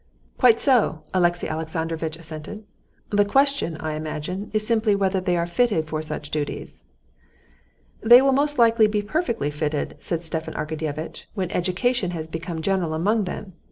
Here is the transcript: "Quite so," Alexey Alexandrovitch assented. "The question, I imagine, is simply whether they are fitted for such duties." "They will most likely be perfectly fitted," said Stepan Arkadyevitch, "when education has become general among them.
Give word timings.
"Quite 0.39 0.59
so," 0.59 1.03
Alexey 1.13 1.47
Alexandrovitch 1.47 2.17
assented. 2.17 2.63
"The 3.11 3.23
question, 3.23 3.77
I 3.77 3.93
imagine, 3.93 4.49
is 4.51 4.65
simply 4.65 4.95
whether 4.95 5.21
they 5.21 5.37
are 5.37 5.45
fitted 5.45 5.85
for 5.85 6.01
such 6.01 6.31
duties." 6.31 6.85
"They 8.01 8.19
will 8.19 8.31
most 8.31 8.57
likely 8.57 8.87
be 8.87 9.03
perfectly 9.03 9.51
fitted," 9.51 9.97
said 9.99 10.23
Stepan 10.23 10.55
Arkadyevitch, 10.55 11.25
"when 11.35 11.51
education 11.51 12.09
has 12.17 12.25
become 12.25 12.63
general 12.63 12.95
among 12.95 13.25
them. 13.25 13.53